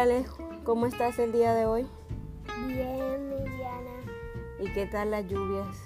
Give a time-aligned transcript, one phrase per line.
[0.00, 1.84] Hola Alejo, ¿cómo estás el día de hoy?
[2.68, 3.90] Bien, Liliana.
[4.60, 5.76] ¿Y qué tal las lluvias?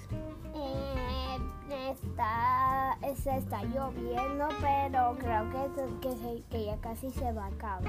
[0.53, 7.45] Eh, está, se está lloviendo, pero creo que, que, se- que ya casi se va
[7.45, 7.81] a acabar.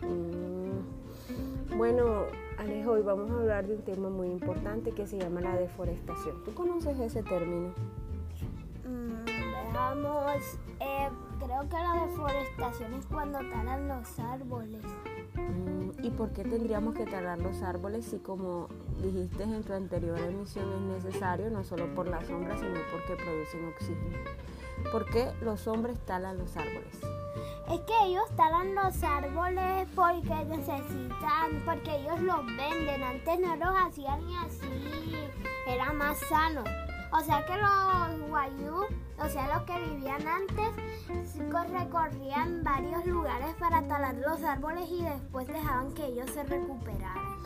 [0.00, 2.22] Mm, Bueno,
[2.56, 6.42] Alejo, hoy vamos a hablar de un tema muy importante que se llama la deforestación.
[6.42, 7.74] ¿Tú conoces ese término?
[8.82, 9.26] Mm,
[9.76, 14.82] veamos, eh, creo que la deforestación es cuando talan los árboles.
[15.34, 18.68] Mm, ¿Y por qué tendríamos que talar los árboles si, como
[19.02, 23.68] dijiste en tu anterior emisión, es necesario no solo por la sombra, sino porque producen
[23.68, 24.18] oxígeno?
[24.90, 26.98] ¿Por qué los hombres talan los árboles?
[27.70, 33.02] Es que ellos talan los árboles porque necesitan, porque ellos los venden.
[33.02, 35.16] Antes no los hacían y así
[35.66, 36.62] era más sano.
[37.12, 38.82] O sea que los guayú,
[39.18, 40.70] o sea los que vivían antes,
[41.68, 47.36] recorrían varios lugares para talar los árboles y después dejaban que ellos se recuperaran.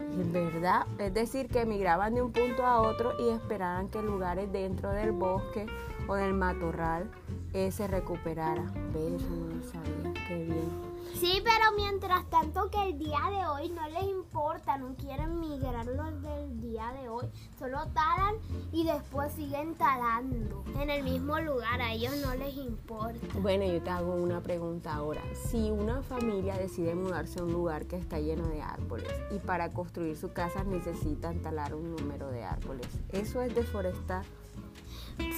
[0.00, 4.50] En verdad, es decir, que migraban de un punto a otro y esperaban que lugares
[4.52, 5.66] dentro del bosque
[6.06, 7.10] o del matorral
[7.52, 8.64] eh, se recuperara.
[8.92, 10.88] Ve, eso no lo sabía, qué bien.
[11.14, 15.86] Sí, pero mientras tanto que el día de hoy no les importa, no quieren migrar
[15.86, 17.26] los del día de hoy,
[17.58, 18.34] solo talan
[18.72, 23.18] y después siguen talando en el mismo lugar, a ellos no les importa.
[23.40, 25.22] Bueno, yo te hago una pregunta ahora.
[25.50, 29.72] Si una familia decide mudarse a un lugar que está lleno de árboles y para
[29.72, 34.24] construir su casa necesitan talar un número de árboles, ¿eso es deforestar?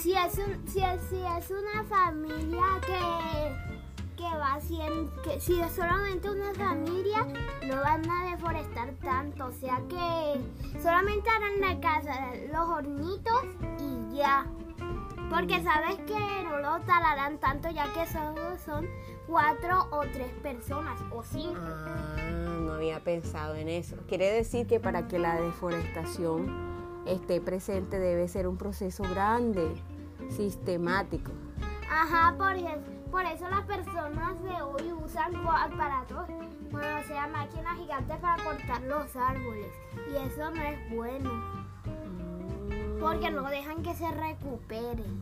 [0.02, 3.89] Si es, un- si es, si es una familia que,
[4.20, 7.26] que va haciendo, que si es solamente una familia,
[7.66, 13.44] no van a deforestar tanto, o sea que solamente harán la casa, los hornitos
[13.78, 14.46] y ya.
[15.30, 18.86] Porque sabes que no lo talarán tanto ya que solo son
[19.26, 21.58] cuatro o tres personas o cinco.
[21.58, 22.16] Ah,
[22.60, 23.96] no había pensado en eso.
[24.06, 26.46] Quiere decir que para que la deforestación
[27.06, 29.72] esté presente debe ser un proceso grande,
[30.28, 31.30] sistemático.
[31.90, 36.28] Ajá, por, es- por eso las personas de hoy usan aparatos,
[36.70, 39.66] bueno, o sea, máquinas gigantes para cortar los árboles.
[40.10, 41.30] Y eso no es bueno,
[43.00, 45.20] porque no dejan que se recuperen.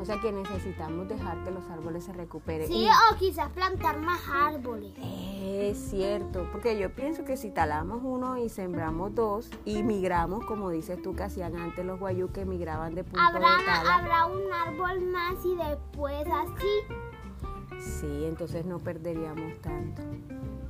[0.00, 2.66] O sea que necesitamos dejar que los árboles se recuperen.
[2.68, 4.92] Sí, Y- o quizás plantar más árboles.
[4.98, 10.70] Es cierto, porque yo pienso que si talamos uno y sembramos dos y migramos, como
[10.70, 14.26] dices tú que hacían antes los guayú que migraban de punto Habrá, de tala, habrá
[14.26, 17.78] un árbol más y después así.
[17.78, 20.02] sí, entonces no perderíamos tanto.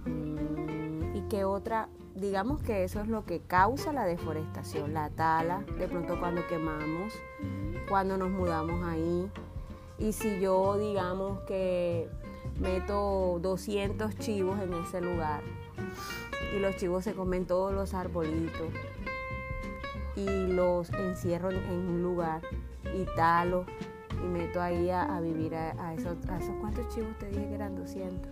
[0.06, 1.88] Mm, ¿Y qué otra?
[2.14, 7.14] Digamos que eso es lo que causa la deforestación, la tala, de pronto cuando quemamos,
[7.90, 9.28] cuando nos mudamos ahí.
[9.98, 12.08] Y si yo, digamos que
[12.58, 15.42] meto 200 chivos en ese lugar
[16.54, 18.68] y los chivos se comen todos los arbolitos
[20.16, 22.42] y los encierro en, un lugar
[22.94, 23.66] y talo
[24.22, 27.76] y meto ahí a, vivir a, esos, a esos cuántos chivos te dije que eran
[27.76, 28.30] 200.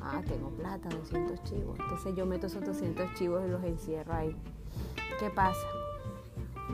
[0.00, 1.78] Ah, tengo plata, 200 chivos.
[1.78, 4.36] Entonces yo meto esos 200 chivos y los encierro ahí.
[5.18, 5.81] ¿Qué pasa?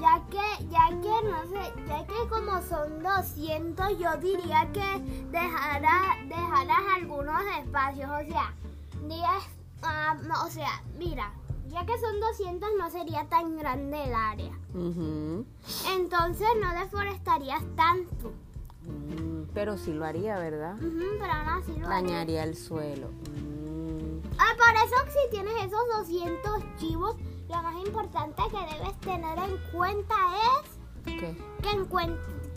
[0.01, 5.01] Ya que, ya que no sé, ya que como son 200, yo diría que
[5.31, 8.55] dejara, dejaras algunos espacios, o sea,
[9.09, 9.21] 10,
[9.83, 11.33] ah, no, o sea, mira,
[11.69, 14.53] ya que son 200 no sería tan grande el área.
[15.95, 18.33] Entonces no deforestarías tanto.
[18.85, 20.77] Mm, pero sí lo haría, ¿verdad?
[20.79, 21.89] Pero aún así lo.
[21.89, 23.09] Dañaría el suelo.
[23.09, 23.59] Mm,
[24.41, 27.17] Ah, por eso si tienes esos 200 chivos,
[27.49, 30.15] lo más importante que debes tener en cuenta
[30.63, 30.71] es
[31.05, 31.37] que,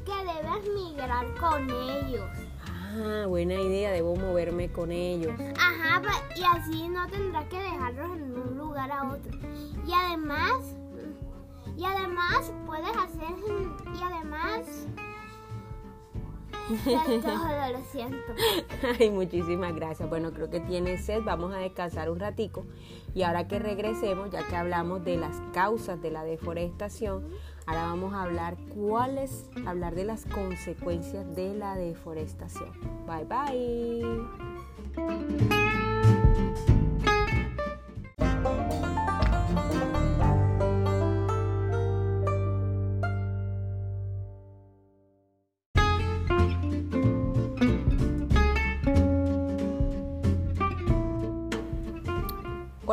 [0.05, 2.29] que debes migrar con ellos.
[2.65, 5.33] Ah, buena idea, debo moverme con ellos.
[5.57, 9.31] Ajá, pa- y así no tendrás que dejarlos en un lugar a otro.
[9.87, 10.75] Y además,
[11.77, 13.33] y además puedes hacer,
[13.97, 14.87] y además,
[17.21, 18.33] todo, lo siento.
[18.99, 20.09] Ay, muchísimas gracias.
[20.09, 21.21] Bueno, creo que tiene sed.
[21.23, 22.65] Vamos a descansar un ratico.
[23.13, 27.27] Y ahora que regresemos, ya que hablamos de las causas de la deforestación,
[27.65, 32.71] ahora vamos a hablar cuáles, hablar de las consecuencias de la deforestación.
[33.05, 34.80] Bye bye.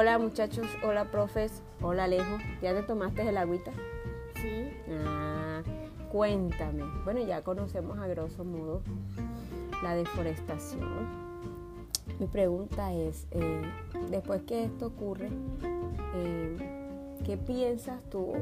[0.00, 2.38] Hola muchachos, hola profes, hola Alejo.
[2.62, 3.72] ¿Ya te tomaste el agüita?
[4.36, 4.70] Sí.
[5.04, 5.60] Ah,
[6.12, 6.84] cuéntame.
[7.02, 8.80] Bueno, ya conocemos a grosso modo
[9.82, 11.08] la deforestación.
[12.20, 13.62] Mi pregunta es, eh,
[14.08, 15.30] después que esto ocurre,
[16.14, 18.34] eh, ¿qué piensas tú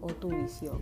[0.00, 0.80] o, tu visión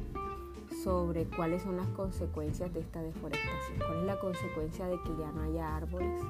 [0.85, 3.79] sobre cuáles son las consecuencias de esta deforestación?
[3.79, 6.21] ¿Cuál es la consecuencia de que ya no haya árboles?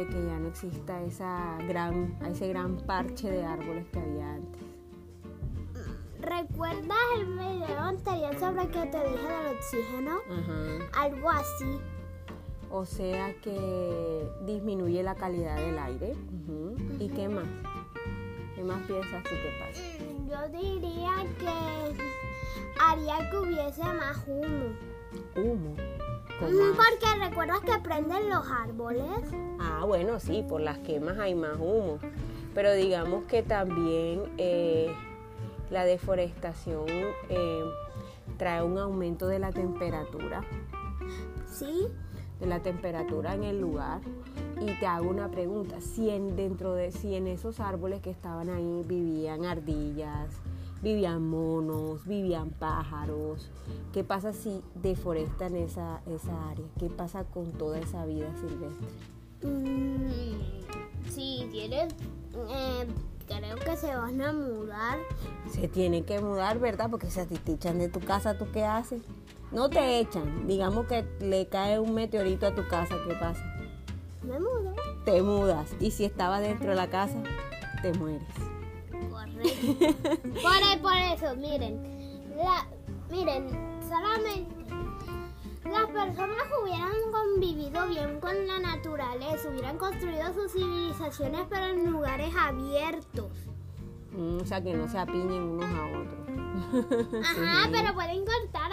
[0.00, 4.62] De que ya no exista esa gran, ese gran parche de árboles que había antes.
[6.22, 10.20] ¿Recuerdas el video anterior sobre que te dije del oxígeno?
[10.94, 11.78] Algo así.
[12.70, 16.14] O sea que disminuye la calidad del aire.
[16.98, 17.44] ¿Y qué más?
[18.54, 19.82] ¿Qué más piensas tú que pasa?
[20.02, 21.94] Mm, yo diría que
[22.80, 24.74] haría que hubiese más humo.
[25.36, 25.76] ¿Humo?
[26.40, 29.20] Mm, porque recuerdas que prenden los árboles.
[29.58, 31.98] Ah, bueno, sí, por las quemas hay más humo.
[32.54, 34.92] Pero digamos que también eh,
[35.70, 36.88] la deforestación
[37.28, 37.64] eh,
[38.38, 40.42] trae un aumento de la temperatura.
[41.46, 41.88] Sí.
[42.40, 44.00] De la temperatura en el lugar.
[44.60, 48.48] Y te hago una pregunta, si en, dentro de, si en esos árboles que estaban
[48.48, 50.34] ahí vivían ardillas,
[50.82, 53.50] vivían monos, vivían pájaros,
[53.92, 56.66] ¿qué pasa si deforestan esa, esa área?
[56.78, 58.88] ¿Qué pasa con toda esa vida silvestre?
[59.42, 61.94] Mm, si tienes
[62.34, 62.86] eh,
[63.38, 64.98] creo que se van a mudar.
[65.50, 66.90] Se tienen que mudar, ¿verdad?
[66.90, 69.02] Porque si te echan de tu casa, ¿tú qué haces?
[69.52, 70.46] No te echan.
[70.46, 73.42] Digamos que le cae un meteorito a tu casa, ¿qué pasa?
[74.22, 74.74] Me mudo.
[75.04, 75.74] Te mudas.
[75.80, 77.22] Y si estaba dentro de la casa,
[77.82, 78.49] te mueres.
[80.42, 81.82] Por, por eso, miren.
[82.36, 82.66] La,
[83.10, 83.48] miren,
[83.88, 84.60] solamente
[85.64, 92.32] las personas hubieran convivido bien con la naturaleza, hubieran construido sus civilizaciones pero en lugares
[92.36, 93.30] abiertos.
[94.12, 97.24] Mm, o sea, que no se apiñen unos a otros.
[97.24, 98.70] Ajá, pero pueden cortar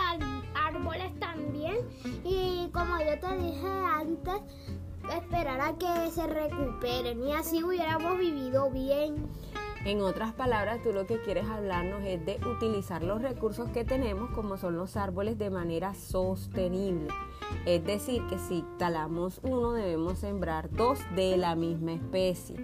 [0.55, 1.77] árboles también.
[2.23, 4.41] Y como yo te dije antes,
[5.15, 9.27] esperar a que se recuperen y así hubiéramos vivido bien.
[9.87, 14.29] En otras palabras, tú lo que quieres hablarnos es de utilizar los recursos que tenemos,
[14.31, 17.07] como son los árboles, de manera sostenible.
[17.65, 22.55] Es decir, que si talamos uno, debemos sembrar dos de la misma especie.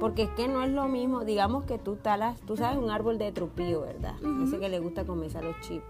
[0.00, 3.18] Porque es que no es lo mismo, digamos que tú talas, tú sabes un árbol
[3.18, 4.14] de trupillo, ¿verdad?
[4.40, 5.84] Dice que le gusta comerse a los chips.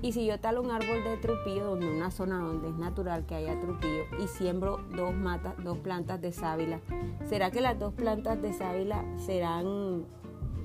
[0.00, 3.36] Y si yo talo un árbol de trupillo, donde una zona donde es natural que
[3.36, 6.80] haya trupillo, y siembro dos matas, dos plantas de sábila,
[7.28, 10.06] ¿será que las dos plantas de sábila serán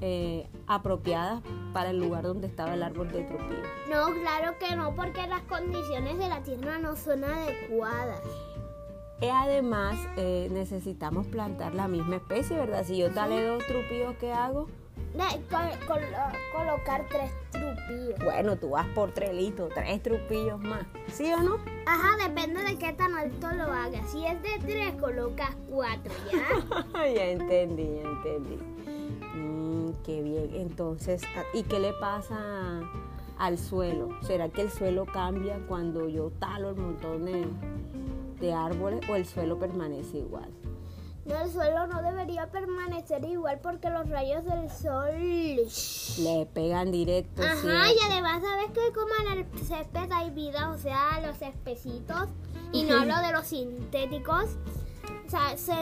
[0.02, 1.42] eh, apropiadas
[1.74, 3.64] para el lugar donde estaba el árbol de trupillo?
[3.90, 8.22] No, claro que no, porque las condiciones de la tierra no son adecuadas.
[9.20, 12.86] Y además eh, necesitamos plantar la misma especie, ¿verdad?
[12.86, 14.68] Si yo tale dos trupillos, ¿qué hago?
[16.54, 18.20] colocar tres trupillos.
[18.24, 20.86] Bueno, tú vas por tres litos, tres trupillos más.
[21.12, 21.58] ¿Sí o no?
[21.86, 24.10] Ajá, depende de qué tan alto lo hagas.
[24.12, 27.08] Si es de tres, colocas cuatro, ¿ya?
[27.14, 28.58] ya entendí, ya entendí.
[29.36, 29.67] Mm,
[30.04, 30.50] qué bien.
[30.54, 32.82] Entonces, ah, ¿y qué le pasa
[33.38, 34.10] al suelo?
[34.22, 37.26] ¿Será que el suelo cambia cuando yo talo el montón
[38.40, 40.50] de árboles o el suelo permanece igual?
[41.36, 45.66] el suelo no debería permanecer igual porque los rayos del sol
[46.24, 47.42] le pegan directo.
[47.42, 52.30] Ajá, y además sabes que como en el césped hay vida, o sea, los espesitos,
[52.72, 54.58] y no hablo de los sintéticos,
[55.30, 55.74] sea, se,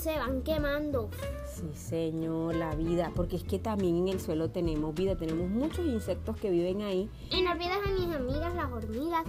[0.00, 1.08] se van quemando.
[1.54, 5.86] Sí, señor, la vida, porque es que también en el suelo tenemos vida, tenemos muchos
[5.86, 7.08] insectos que viven ahí.
[7.30, 9.24] Y no olvides a mis amigas, las hormigas.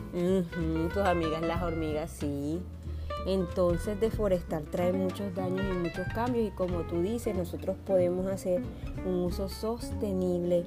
[0.93, 2.59] tus amigas, las hormigas, sí.
[3.27, 8.61] Entonces deforestar trae muchos daños y muchos cambios y como tú dices, nosotros podemos hacer
[9.05, 10.65] un uso sostenible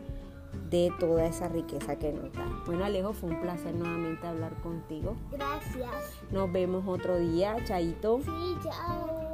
[0.71, 2.47] de toda esa riqueza que nos da.
[2.67, 5.17] Bueno Alejo, fue un placer nuevamente hablar contigo.
[5.31, 5.91] Gracias.
[6.31, 8.21] Nos vemos otro día, Chaito.
[8.23, 9.28] Sí, chao.